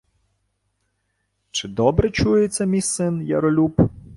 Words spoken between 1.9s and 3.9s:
чується мій син Яролюб?